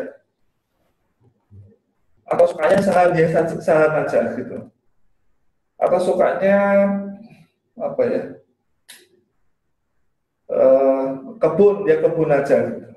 Atau 2.29 2.45
sukanya 2.45 2.77
saham 2.85 3.17
biasa 3.17 3.57
saham 3.65 4.05
aja 4.05 4.21
gitu. 4.37 4.69
Atau 5.81 5.99
sukanya 6.01 6.59
apa 7.77 8.03
ya? 8.05 8.23
Eh, 10.47 10.96
kebun 11.39 11.89
ya 11.89 12.01
kebun 12.01 12.31
aja 12.33 12.57
gitu. 12.73 12.91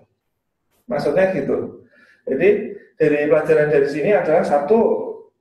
Maksudnya 0.90 1.32
gitu. 1.38 1.86
Jadi 2.26 2.50
dari 3.00 3.20
pelajaran 3.32 3.70
dari 3.72 3.88
sini 3.88 4.12
adalah 4.12 4.44
satu 4.44 4.80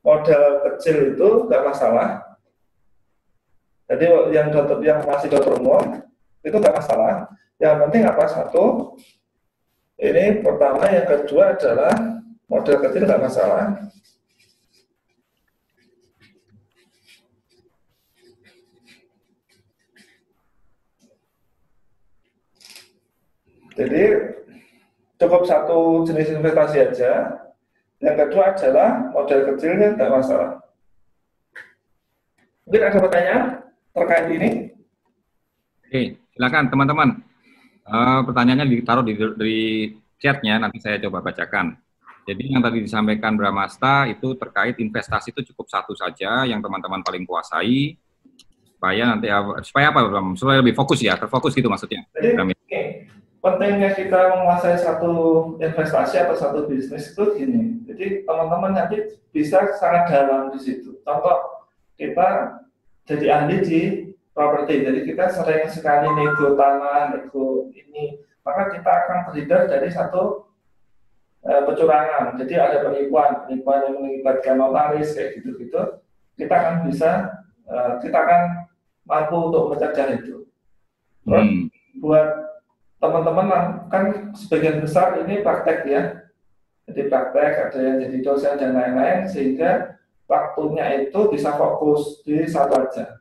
modal 0.04 0.62
kecil 0.64 1.16
itu 1.16 1.28
nggak 1.50 1.64
masalah. 1.64 2.38
Jadi 3.88 4.04
yang 4.36 4.52
dokter 4.52 4.78
yang 4.84 5.00
masih 5.02 5.32
dokter 5.32 5.56
umum 5.56 6.04
itu 6.44 6.56
nggak 6.56 6.76
masalah. 6.76 7.28
Yang 7.58 7.74
penting 7.88 8.02
apa 8.06 8.24
satu 8.30 8.94
ini 9.98 10.44
pertama 10.44 10.86
yang 10.86 11.06
kedua 11.08 11.58
adalah 11.58 12.22
modal 12.46 12.76
kecil 12.84 13.02
nggak 13.08 13.22
masalah. 13.24 13.64
Jadi 23.78 24.02
cukup 25.22 25.46
satu 25.46 26.02
jenis 26.02 26.34
investasi 26.34 26.76
aja. 26.82 27.12
Yang 28.02 28.16
kedua 28.26 28.54
adalah 28.54 28.90
modal 29.14 29.40
kecilnya 29.54 29.94
tidak 29.94 30.10
masalah. 30.18 30.50
Mungkin 32.66 32.82
ada 32.84 32.98
pertanyaan 32.98 33.42
terkait 33.94 34.26
ini? 34.34 34.50
Oke, 35.86 36.02
silakan 36.34 36.68
teman-teman. 36.70 37.08
Uh, 37.88 38.20
pertanyaannya 38.28 38.66
ditaruh 38.68 39.00
di, 39.06 39.16
di 39.16 39.56
chatnya, 40.20 40.60
nanti 40.60 40.78
saya 40.78 41.00
coba 41.00 41.24
bacakan. 41.24 41.74
Jadi 42.28 42.52
yang 42.52 42.60
tadi 42.60 42.84
disampaikan 42.84 43.40
Bramasta 43.40 44.04
itu 44.04 44.36
terkait 44.36 44.76
investasi 44.76 45.32
itu 45.32 45.48
cukup 45.48 45.72
satu 45.72 45.96
saja 45.96 46.44
yang 46.44 46.60
teman-teman 46.60 47.00
paling 47.00 47.24
kuasai 47.24 47.96
supaya 48.68 49.16
nanti 49.16 49.32
supaya 49.64 49.88
apa 49.88 50.04
Bram? 50.04 50.36
Supaya 50.36 50.60
lebih 50.60 50.76
fokus 50.76 51.00
ya, 51.00 51.16
terfokus 51.16 51.56
gitu 51.56 51.72
maksudnya. 51.72 52.04
Jadi 52.12 52.36
okay. 52.36 53.08
Pentingnya 53.38 53.94
kita 53.94 54.34
menguasai 54.34 54.78
satu 54.78 55.12
investasi 55.62 56.18
atau 56.18 56.34
satu 56.34 56.58
bisnis 56.66 57.14
itu 57.14 57.24
gini. 57.38 57.82
Jadi 57.86 58.26
teman-teman 58.26 58.74
nanti 58.74 59.18
bisa 59.30 59.62
sangat 59.78 60.10
dalam 60.10 60.50
di 60.50 60.58
situ. 60.58 60.98
Contoh 61.06 61.66
kita 61.94 62.60
jadi 63.06 63.26
ahli 63.32 63.56
di 63.62 63.80
properti. 64.38 64.86
Jadi 64.86 65.00
kita 65.02 65.34
sering 65.34 65.66
sekali 65.66 66.06
nego 66.14 66.54
tanah, 66.54 67.14
nego 67.14 67.66
ini, 67.74 68.22
maka 68.46 68.70
kita 68.70 68.86
akan 68.86 69.18
terhindar 69.30 69.66
dari 69.66 69.90
satu 69.90 70.46
e, 71.42 71.50
kecurangan. 71.66 72.38
Jadi 72.38 72.54
ada 72.54 72.86
penipuan, 72.86 73.46
penipuan 73.46 73.90
yang 73.90 73.96
melibatkan 73.98 74.62
notaris 74.62 75.18
kayak 75.18 75.42
gitu-gitu. 75.42 75.98
Kita 76.38 76.54
akan 76.54 76.74
bisa, 76.86 77.10
e, 77.66 77.76
kita 77.98 78.14
akan 78.14 78.42
mampu 79.02 79.36
untuk 79.50 79.74
mencegah 79.74 80.08
itu. 80.14 80.46
Terus 81.26 81.44
hmm. 81.50 81.98
buat 81.98 82.47
teman-teman 82.98 83.46
kan 83.88 84.34
sebagian 84.34 84.82
besar 84.82 85.18
ini 85.22 85.42
praktek 85.42 85.86
ya. 85.86 86.02
Jadi 86.88 87.00
praktek, 87.06 87.52
ada 87.68 87.78
yang 87.78 87.96
jadi 88.00 88.18
dosen 88.24 88.54
dan 88.56 88.72
lain-lain, 88.72 89.28
sehingga 89.28 90.00
waktunya 90.24 91.04
itu 91.04 91.28
bisa 91.28 91.52
fokus 91.52 92.24
di 92.24 92.48
satu 92.48 92.80
aja 92.80 93.18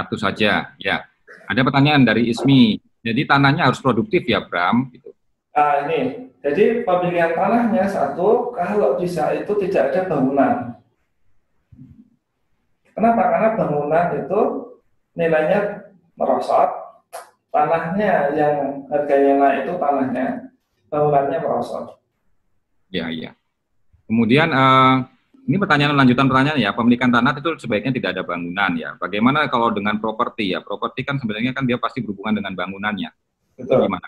satu 0.00 0.16
saja, 0.16 0.72
ya. 0.80 1.04
Ada 1.50 1.60
pertanyaan 1.66 2.06
dari 2.06 2.30
Ismi. 2.30 2.78
Jadi 3.04 3.26
tanahnya 3.26 3.68
harus 3.68 3.82
produktif 3.82 4.24
ya, 4.24 4.44
Bram? 4.44 4.88
Gitu. 4.92 5.10
Ah, 5.52 5.84
ini. 5.86 6.32
Jadi 6.40 6.86
pemilihan 6.88 7.36
tanahnya 7.36 7.84
satu, 7.90 8.54
kalau 8.56 8.96
bisa 8.96 9.34
itu 9.36 9.52
tidak 9.66 9.92
ada 9.92 10.00
bangunan. 10.08 10.54
Kenapa? 12.96 13.22
Karena 13.28 13.48
bangunan 13.56 14.06
itu 14.24 14.40
nilainya 15.16 15.90
merosot, 16.16 16.70
tanahnya 17.50 18.34
yang 18.34 18.86
harganya 18.86 19.32
naik 19.38 19.58
itu 19.66 19.74
tanahnya, 19.76 20.26
bangunannya 20.90 21.38
merosot. 21.42 21.98
Ya, 22.90 23.10
ya. 23.10 23.34
Kemudian 24.06 24.50
uh, 24.50 25.06
ini 25.46 25.58
pertanyaan 25.58 25.94
lanjutan 25.94 26.26
pertanyaan 26.26 26.58
ya, 26.58 26.70
pemilikan 26.74 27.10
tanah 27.10 27.38
itu 27.38 27.50
sebaiknya 27.58 27.94
tidak 27.94 28.10
ada 28.18 28.22
bangunan 28.26 28.70
ya. 28.74 28.94
Bagaimana 28.98 29.46
kalau 29.50 29.70
dengan 29.70 29.98
properti 29.98 30.54
ya? 30.54 30.62
Properti 30.62 31.06
kan 31.06 31.18
sebenarnya 31.18 31.54
kan 31.54 31.66
dia 31.66 31.78
pasti 31.78 32.02
berhubungan 32.02 32.42
dengan 32.42 32.54
bangunannya. 32.58 33.10
Betul. 33.58 33.86
Gimana? 33.86 34.06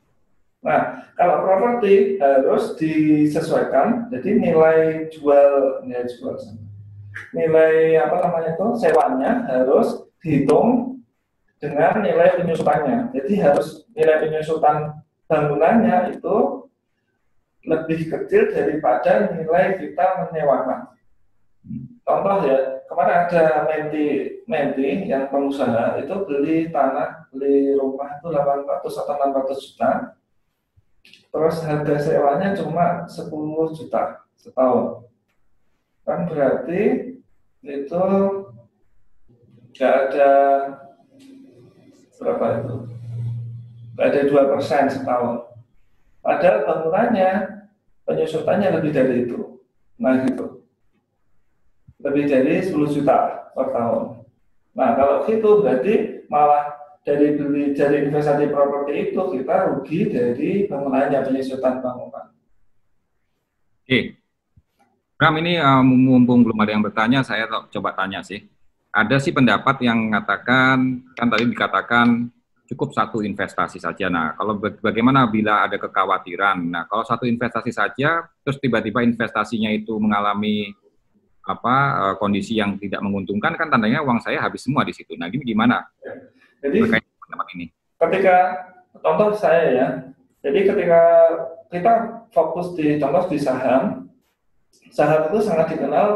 Nah, 0.62 1.10
kalau 1.18 1.42
properti 1.42 2.22
harus 2.22 2.78
disesuaikan, 2.78 4.06
jadi 4.14 4.38
nilai 4.38 5.10
jual, 5.10 5.82
nilai 5.82 6.06
jual, 6.06 6.38
nilai 7.34 7.98
apa 7.98 8.16
namanya 8.22 8.54
itu 8.54 8.66
sewanya 8.78 9.42
harus 9.50 10.06
dihitung 10.22 10.91
dengan 11.62 12.02
nilai 12.02 12.34
penyusutannya. 12.34 13.14
Jadi 13.14 13.32
harus 13.38 13.86
nilai 13.94 14.18
penyusutan 14.18 14.98
bangunannya 15.30 16.18
itu 16.18 16.66
lebih 17.62 18.10
kecil 18.10 18.50
daripada 18.50 19.30
nilai 19.30 19.78
kita 19.78 20.26
menyewakan. 20.26 20.90
Contoh 22.02 22.42
ya, 22.42 22.82
kemarin 22.90 23.30
ada 23.30 23.62
menti 23.70 24.42
menti 24.50 25.06
yang 25.06 25.30
pengusaha 25.30 26.02
itu 26.02 26.10
beli 26.26 26.74
tanah, 26.74 27.30
beli 27.30 27.78
rumah 27.78 28.18
itu 28.18 28.26
800 28.34 28.82
atau 28.82 29.14
600 29.14 29.62
juta. 29.70 29.90
Terus 31.30 31.56
harga 31.62 31.96
sewanya 32.02 32.58
cuma 32.58 33.06
10 33.06 33.78
juta 33.78 34.26
setahun. 34.34 35.06
Kan 36.02 36.26
berarti 36.26 37.14
itu 37.62 38.04
nggak 39.72 39.94
ada 40.10 40.32
berapa 42.22 42.62
itu? 42.62 42.76
Ada 43.98 44.20
dua 44.30 44.48
persen 44.48 44.88
setahun. 44.88 45.44
Padahal 46.22 46.64
bangunannya 46.64 47.30
penyusutannya 48.06 48.68
lebih 48.78 48.90
dari 48.94 49.26
itu. 49.26 49.60
Nah 49.98 50.22
gitu 50.24 50.62
lebih 52.02 52.24
dari 52.26 52.54
10 52.60 52.74
juta 52.90 53.48
per 53.54 53.70
tahun. 53.70 54.26
Nah 54.74 54.90
kalau 54.98 55.16
itu 55.30 55.50
berarti 55.62 55.94
malah 56.26 56.74
dari 57.02 57.34
beli 57.34 57.74
dari 57.74 58.06
investasi 58.06 58.50
properti 58.50 59.10
itu 59.10 59.20
kita 59.38 59.54
rugi 59.70 60.00
dari 60.10 60.50
bangunannya 60.66 61.18
penyusutan 61.22 61.82
bangunan. 61.82 62.30
Oke, 63.82 64.14
Ram 65.18 65.34
ini 65.42 65.58
uh, 65.58 65.82
mumpung 65.82 66.46
belum 66.46 66.58
ada 66.62 66.70
yang 66.70 66.82
bertanya, 66.86 67.20
saya 67.26 67.50
coba 67.50 67.90
tanya 67.94 68.22
sih. 68.22 68.46
Ada 68.92 69.16
sih 69.24 69.32
pendapat 69.32 69.80
yang 69.80 70.12
mengatakan 70.12 71.00
kan 71.16 71.26
tadi 71.32 71.48
dikatakan 71.48 72.28
cukup 72.68 72.92
satu 72.92 73.24
investasi 73.24 73.80
saja. 73.80 74.12
Nah, 74.12 74.36
kalau 74.36 74.60
bagaimana 74.60 75.24
bila 75.28 75.64
ada 75.64 75.80
kekhawatiran? 75.80 76.60
Nah, 76.60 76.84
kalau 76.88 77.00
satu 77.04 77.24
investasi 77.24 77.72
saja, 77.72 78.28
terus 78.44 78.60
tiba-tiba 78.60 79.00
investasinya 79.00 79.72
itu 79.72 79.96
mengalami 79.96 80.72
apa 81.42 81.74
uh, 81.98 82.14
kondisi 82.20 82.54
yang 82.60 82.78
tidak 82.78 83.02
menguntungkan 83.02 83.58
kan 83.58 83.66
tandanya 83.66 83.98
uang 84.04 84.22
saya 84.22 84.44
habis 84.44 84.62
semua 84.62 84.84
di 84.84 84.92
situ. 84.92 85.16
Nah, 85.16 85.32
ini 85.32 85.40
gimana? 85.40 85.82
Jadi 86.60 86.84
tempat 87.32 87.46
ini. 87.56 87.66
Ketika 87.96 88.36
contoh 89.00 89.32
saya 89.32 89.64
ya. 89.72 89.88
Jadi 90.42 90.68
ketika 90.68 91.02
kita 91.72 91.92
fokus 92.34 92.76
di 92.76 93.00
contoh 93.00 93.24
di 93.30 93.38
saham, 93.40 94.10
saham 94.92 95.32
itu 95.32 95.38
sangat 95.40 95.72
dikenal 95.74 96.08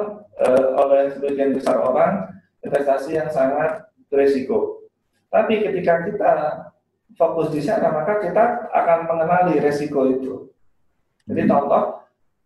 uh, 0.45 0.67
oleh 0.77 1.09
sebagian 1.15 1.57
besar 1.57 1.81
orang 1.81 2.36
investasi 2.67 3.15
yang 3.15 3.31
sangat 3.31 3.87
berisiko. 4.11 4.83
Tapi 5.31 5.63
ketika 5.63 6.03
kita 6.03 6.33
fokus 7.15 7.55
di 7.55 7.63
sana, 7.63 7.95
maka 7.95 8.19
kita 8.19 8.67
akan 8.75 8.99
mengenali 9.07 9.63
resiko 9.63 10.11
itu. 10.11 10.51
Jadi 11.27 11.47
hmm. 11.47 11.51
contoh 11.51 11.83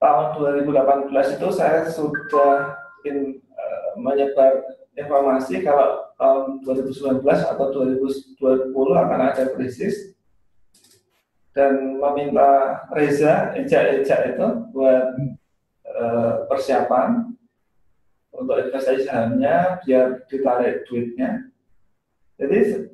tahun 0.00 0.26
2018 0.64 1.37
itu 1.37 1.48
saya 1.52 1.85
sudah 1.88 2.76
in, 3.04 3.40
uh, 3.52 3.90
menyebar 4.00 4.64
informasi 4.96 5.61
kalau 5.61 6.09
tahun 6.16 6.64
2019 6.64 7.20
atau 7.24 7.66
2020 7.72 8.72
akan 8.76 9.20
ada 9.20 9.44
krisis 9.56 10.16
dan 11.52 11.98
meminta 11.98 12.85
Reza 12.94 13.52
ejak-ejak 13.59 14.37
itu 14.37 14.46
buat 14.72 15.04
uh, 15.85 16.33
persiapan 16.46 17.37
untuk 18.30 18.56
investasi 18.56 19.06
sahamnya 19.06 19.82
biar 19.82 20.24
ditarik 20.30 20.86
duitnya. 20.86 21.50
Jadi 22.38 22.88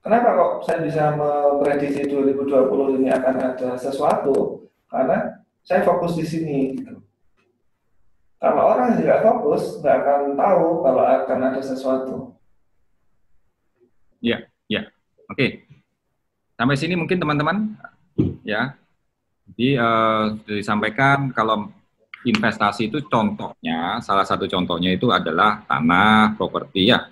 kenapa 0.00 0.28
kok 0.32 0.52
saya 0.64 0.80
bisa 0.86 1.12
memprediksi 1.12 2.08
2020 2.08 2.98
ini 3.02 3.08
akan 3.12 3.34
ada 3.52 3.70
sesuatu? 3.76 4.66
Karena 4.86 5.42
saya 5.66 5.82
fokus 5.82 6.14
di 6.14 6.24
sini. 6.24 6.58
Gitu. 6.78 6.94
Kalau 8.36 8.62
orang 8.76 9.00
tidak 9.00 9.24
fokus, 9.26 9.82
nggak 9.82 9.96
akan 10.04 10.20
tahu 10.38 10.66
kalau 10.84 11.02
akan 11.02 11.38
ada 11.50 11.60
sesuatu. 11.60 12.14
Ya, 14.22 14.44
ya, 14.70 14.88
oke. 15.28 15.66
Sampai 16.56 16.76
sini 16.78 16.96
mungkin 16.96 17.20
teman-teman, 17.20 17.76
ya. 18.44 18.76
Jadi 19.46 19.78
uh, 19.78 20.36
disampaikan 20.48 21.30
kalau 21.30 21.70
investasi 22.26 22.90
itu 22.90 23.06
contohnya, 23.06 24.02
salah 24.02 24.26
satu 24.26 24.50
contohnya 24.50 24.90
itu 24.90 25.14
adalah 25.14 25.62
tanah, 25.62 26.34
properti 26.34 26.90
ya. 26.90 27.06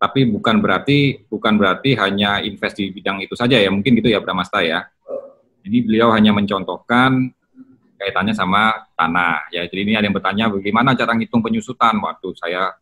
Tapi 0.00 0.24
bukan 0.30 0.62
berarti 0.62 1.26
bukan 1.28 1.60
berarti 1.60 1.98
hanya 1.98 2.40
invest 2.40 2.78
di 2.78 2.88
bidang 2.94 3.20
itu 3.20 3.34
saja 3.34 3.58
ya, 3.58 3.68
mungkin 3.68 3.98
gitu 3.98 4.08
ya 4.08 4.22
Pramasta 4.22 4.62
ya. 4.62 4.86
Jadi 5.60 5.78
beliau 5.84 6.08
hanya 6.14 6.32
mencontohkan 6.32 7.28
kaitannya 8.00 8.32
sama 8.32 8.88
tanah. 8.96 9.52
Ya, 9.52 9.68
jadi 9.68 9.80
ini 9.84 9.92
ada 9.98 10.08
yang 10.08 10.16
bertanya 10.16 10.48
bagaimana 10.48 10.96
cara 10.96 11.12
ngitung 11.12 11.44
penyusutan. 11.44 12.00
Waktu 12.00 12.32
saya 12.38 12.72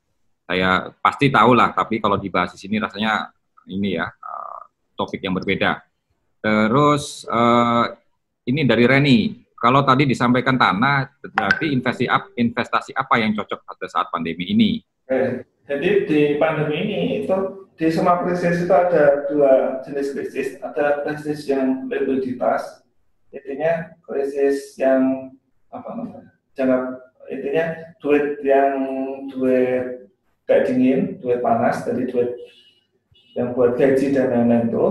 saya 0.46 0.94
pasti 1.02 1.26
tahu 1.26 1.58
lah, 1.58 1.74
tapi 1.74 1.98
kalau 1.98 2.14
dibahas 2.14 2.54
di 2.54 2.58
sini 2.62 2.78
rasanya 2.78 3.34
ini 3.66 3.98
ya 3.98 4.06
uh, 4.06 4.60
topik 4.94 5.18
yang 5.18 5.34
berbeda. 5.34 5.82
Terus 6.38 7.26
uh, 7.26 7.90
ini 8.46 8.62
dari 8.62 8.84
Reni. 8.86 9.47
Kalau 9.58 9.82
tadi 9.82 10.06
disampaikan 10.06 10.54
tanah, 10.54 11.18
berarti 11.34 11.74
investasi 11.74 12.06
investasi 12.38 12.94
apa 12.94 13.18
yang 13.18 13.34
cocok 13.34 13.66
pada 13.66 13.86
saat 13.90 14.06
pandemi 14.14 14.46
ini? 14.54 14.78
Eh, 15.10 15.42
jadi 15.66 16.06
di 16.06 16.20
pandemi 16.38 16.78
ini 16.78 17.00
itu 17.26 17.36
di 17.74 17.86
semua 17.90 18.22
krisis 18.22 18.62
itu 18.62 18.74
ada 18.74 19.26
dua 19.26 19.82
jenis 19.82 20.14
krisis. 20.14 20.48
Ada 20.62 21.02
krisis 21.02 21.46
yang 21.50 21.90
likuiditas, 21.90 22.86
intinya 23.34 23.98
krisis 24.06 24.78
yang 24.78 25.34
apa 25.68 25.90
namanya 25.92 26.32
jangka 26.56 26.78
intinya 27.28 27.64
duit 28.00 28.40
yang 28.40 28.72
duit 29.28 30.08
kayak 30.48 30.64
dingin 30.72 31.20
duit 31.20 31.44
panas 31.44 31.84
dari 31.84 32.08
duit 32.08 32.34
yang 33.36 33.54
buat 33.54 33.78
gaji 33.78 34.10
dan 34.10 34.34
lain-lain 34.34 34.66
itu, 34.66 34.86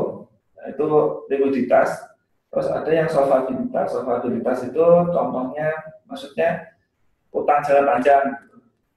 itu 0.72 0.86
likuiditas. 1.28 2.07
Terus 2.52 2.68
ada 2.72 2.92
yang 2.92 3.08
solvabilitas. 3.12 3.88
Solvabilitas 3.92 4.60
itu 4.68 4.86
contohnya, 5.12 5.70
maksudnya 6.08 6.78
utang 7.32 7.62
jangka 7.64 7.84
panjang. 7.86 8.26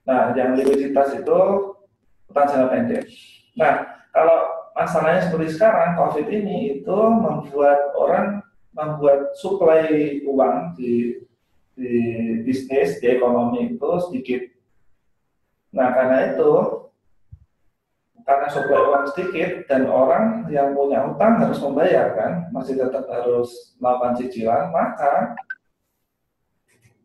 Nah, 0.07 0.33
yang 0.33 0.57
likuiditas 0.57 1.19
itu 1.19 1.39
utang 2.31 2.47
jangka 2.47 2.67
pendek. 2.71 3.03
Nah, 3.59 3.73
kalau 4.15 4.37
masalahnya 4.73 5.27
seperti 5.27 5.55
sekarang, 5.55 5.99
COVID 5.99 6.27
ini 6.31 6.79
itu 6.79 6.97
membuat 6.97 7.91
orang 7.95 8.41
membuat 8.71 9.35
suplai 9.35 10.23
uang 10.23 10.79
di 10.79 11.19
di 11.75 11.93
bisnis, 12.43 12.99
di 12.99 13.07
ekonomi 13.19 13.75
itu 13.75 13.91
sedikit. 14.07 14.41
Nah, 15.71 15.91
karena 15.95 16.35
itu 16.35 16.51
karena 18.23 18.47
suplai 18.49 18.81
uang 18.85 19.05
sedikit 19.11 19.65
dan 19.65 19.89
orang 19.89 20.45
yang 20.51 20.77
punya 20.77 21.03
utang 21.05 21.41
harus 21.41 21.59
membayar 21.61 22.13
kan, 22.13 22.31
masih 22.53 22.77
tetap 22.77 23.05
harus 23.09 23.75
melakukan 23.81 24.17
cicilan, 24.21 24.69
maka 24.69 25.35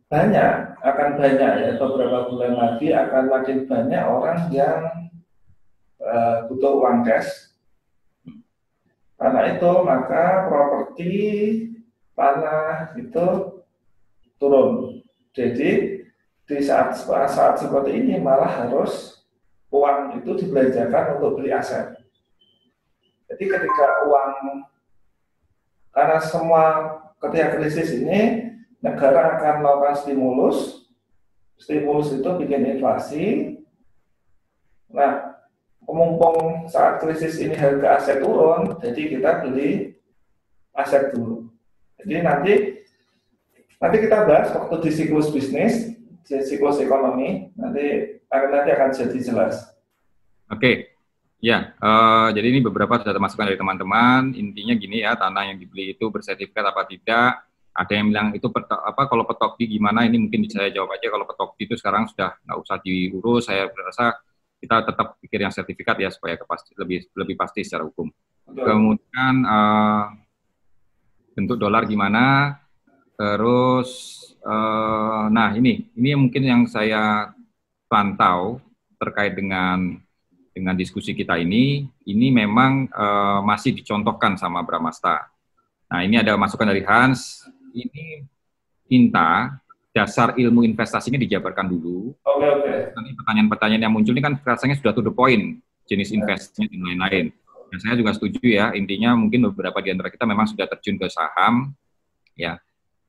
banyak 0.06 0.78
akan 0.86 1.08
banyak 1.18 1.52
ya 1.66 1.70
beberapa 1.82 2.30
bulan 2.30 2.54
lagi 2.54 2.94
akan 2.94 3.24
makin 3.26 3.58
banyak 3.66 4.02
orang 4.06 4.38
yang 4.54 4.80
uh, 5.98 6.46
butuh 6.46 6.78
uang 6.78 7.02
cash. 7.02 7.50
Karena 9.16 9.56
itu 9.56 9.70
maka 9.82 10.46
properti 10.46 11.12
tanah 12.12 12.94
itu 13.00 13.26
turun. 14.36 15.00
Jadi 15.32 16.00
di 16.46 16.56
saat 16.62 16.94
saat 17.02 17.58
seperti 17.58 17.96
ini 17.96 18.20
malah 18.22 18.64
harus 18.64 19.15
uang 19.70 20.22
itu 20.22 20.30
dibelanjakan 20.46 21.18
untuk 21.18 21.40
beli 21.40 21.50
aset. 21.50 21.98
Jadi 23.26 23.44
ketika 23.50 24.06
uang 24.06 24.62
karena 25.90 26.18
semua 26.22 26.64
ketika 27.18 27.56
krisis 27.58 27.90
ini 27.96 28.52
negara 28.84 29.40
akan 29.40 29.54
melakukan 29.64 29.96
stimulus, 29.98 30.86
stimulus 31.58 32.12
itu 32.14 32.28
bikin 32.38 32.76
inflasi. 32.76 33.24
Nah, 34.92 35.42
mumpung 35.82 36.70
saat 36.70 37.02
krisis 37.02 37.40
ini 37.42 37.58
harga 37.58 37.98
aset 37.98 38.22
turun, 38.22 38.78
jadi 38.78 39.02
kita 39.18 39.30
beli 39.42 39.98
aset 40.76 41.10
dulu. 41.16 41.50
Jadi 42.02 42.14
nanti 42.22 42.54
nanti 43.82 43.96
kita 44.04 44.28
bahas 44.28 44.54
waktu 44.54 44.76
di 44.86 44.90
siklus 44.94 45.32
bisnis, 45.34 45.96
di 46.22 46.36
siklus 46.44 46.78
ekonomi, 46.78 47.50
nanti 47.58 48.15
akan 48.30 48.48
nanti 48.50 48.70
akan 48.74 48.88
jadi 48.92 49.18
jelas. 49.22 49.54
Oke, 50.46 50.58
okay. 50.58 50.74
ya. 51.42 51.74
Uh, 51.82 52.30
jadi 52.30 52.54
ini 52.54 52.60
beberapa 52.62 53.02
data 53.02 53.18
masukan 53.18 53.50
dari 53.50 53.58
teman-teman. 53.58 54.34
Intinya 54.34 54.74
gini 54.78 55.02
ya, 55.02 55.18
tanah 55.18 55.50
yang 55.50 55.58
dibeli 55.58 55.94
itu 55.94 56.06
bersertifikat 56.10 56.62
apa 56.62 56.86
tidak? 56.86 57.42
Ada 57.76 57.92
yang 57.92 58.08
bilang 58.08 58.28
itu 58.32 58.48
petok, 58.48 58.80
apa 58.80 59.02
kalau 59.04 59.28
petok 59.28 59.60
di 59.60 59.76
gimana? 59.76 60.08
Ini 60.08 60.16
mungkin 60.16 60.48
bisa 60.48 60.64
saya 60.64 60.72
jawab 60.72 60.96
aja. 60.96 61.12
Kalau 61.12 61.28
petok 61.28 61.50
itu 61.60 61.74
sekarang 61.76 62.08
sudah 62.08 62.38
nggak 62.46 62.58
usah 62.62 62.76
diurus. 62.80 63.42
Saya 63.52 63.68
merasa 63.68 64.16
kita 64.56 64.76
tetap 64.88 65.20
pikir 65.20 65.38
yang 65.44 65.52
sertifikat 65.52 65.96
ya 66.00 66.08
supaya 66.08 66.40
kepasti, 66.40 66.72
lebih 66.80 67.04
lebih 67.12 67.36
pasti 67.36 67.60
secara 67.60 67.84
hukum. 67.84 68.08
Betul. 68.48 68.64
Kemudian 68.64 69.34
uh, 69.44 70.08
bentuk 71.36 71.60
dolar 71.60 71.84
gimana? 71.84 72.56
Terus, 73.16 73.90
uh, 74.44 75.28
nah 75.28 75.52
ini 75.52 75.92
ini 75.96 76.16
mungkin 76.16 76.42
yang 76.48 76.62
saya 76.64 77.35
pantau 77.86 78.58
terkait 78.98 79.34
dengan 79.34 79.98
dengan 80.56 80.72
diskusi 80.72 81.12
kita 81.12 81.36
ini, 81.36 81.84
ini 82.08 82.32
memang 82.32 82.88
uh, 82.88 83.44
masih 83.44 83.76
dicontohkan 83.76 84.40
sama 84.40 84.64
Bramasta. 84.64 85.28
Nah, 85.92 86.00
ini 86.00 86.16
ada 86.16 86.32
masukan 86.40 86.72
dari 86.72 86.80
Hans. 86.80 87.44
Ini 87.76 88.24
minta 88.88 89.60
dasar 89.92 90.32
ilmu 90.32 90.64
investasinya 90.64 91.20
dijabarkan 91.20 91.68
dulu. 91.68 92.16
Oke, 92.24 92.40
okay, 92.40 92.48
oke. 92.48 92.64
Okay. 92.64 92.78
Nanti 92.96 93.10
pertanyaan-pertanyaan 93.20 93.82
yang 93.84 93.92
muncul 93.92 94.16
ini 94.16 94.24
kan 94.24 94.40
rasanya 94.40 94.80
sudah 94.80 94.96
to 94.96 95.04
the 95.04 95.12
point, 95.12 95.60
jenis 95.84 96.08
yeah. 96.08 96.24
investasinya 96.24 96.68
dan 96.72 96.80
lain-lain. 96.88 97.26
Dan 97.66 97.78
saya 97.82 97.94
juga 98.00 98.16
setuju 98.16 98.40
ya, 98.48 98.72
intinya 98.72 99.12
mungkin 99.12 99.52
beberapa 99.52 99.76
di 99.84 99.92
antara 99.92 100.08
kita 100.08 100.24
memang 100.24 100.48
sudah 100.48 100.64
terjun 100.70 100.96
ke 100.96 101.12
saham, 101.12 101.76
ya, 102.32 102.56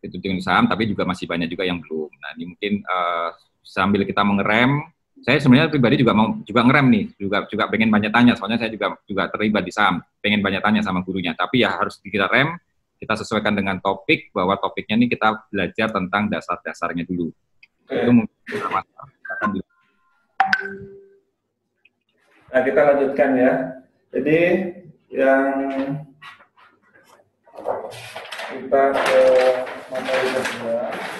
itu 0.04 0.20
terjun 0.20 0.44
saham, 0.44 0.68
tapi 0.68 0.84
juga 0.90 1.08
masih 1.08 1.32
banyak 1.32 1.48
juga 1.48 1.64
yang 1.64 1.80
belum. 1.80 2.12
Nah, 2.12 2.30
ini 2.36 2.44
mungkin 2.52 2.74
uh, 2.84 3.30
sambil 3.68 4.08
kita 4.08 4.24
mengerem. 4.24 4.88
Saya 5.28 5.44
sebenarnya 5.44 5.68
pribadi 5.68 6.00
juga 6.00 6.14
mau 6.16 6.40
juga 6.46 6.62
ngerem 6.64 6.88
nih 6.88 7.06
juga 7.20 7.44
juga 7.52 7.68
pengen 7.68 7.92
banyak 7.92 8.12
tanya. 8.16 8.34
Soalnya 8.40 8.64
saya 8.64 8.72
juga 8.72 8.96
juga 9.04 9.28
terlibat 9.28 9.68
di 9.68 9.74
saham 9.76 10.00
pengen 10.24 10.40
banyak 10.40 10.64
tanya 10.64 10.82
sama 10.82 11.04
gurunya. 11.04 11.36
Tapi 11.36 11.68
ya 11.68 11.76
harus 11.76 12.00
kita 12.00 12.32
rem 12.32 12.56
kita 12.98 13.14
sesuaikan 13.14 13.54
dengan 13.54 13.78
topik 13.78 14.34
bahwa 14.34 14.58
topiknya 14.58 14.98
ini 14.98 15.06
kita 15.06 15.46
belajar 15.54 15.94
tentang 15.94 16.32
dasar-dasarnya 16.34 17.06
dulu. 17.06 17.30
Itu 17.88 18.12
mungkin 18.14 18.36
nah 22.48 22.62
kita 22.64 22.80
lanjutkan 22.80 23.30
ya. 23.36 23.54
Jadi 24.16 24.40
yang 25.12 25.46
kita 28.48 28.84
ke 28.96 29.22
materi 29.92 30.28
kedua 30.32 31.17